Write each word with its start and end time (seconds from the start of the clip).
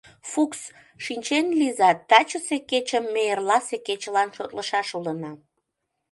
—Фукс, 0.31 0.61
шинчен 1.05 1.45
лийза, 1.59 1.89
тачысе 2.09 2.57
кечым 2.69 3.05
ме 3.13 3.23
эрласе 3.31 3.77
кечылан 3.87 4.29
шотлышаш 4.35 4.87
улына. 4.97 5.31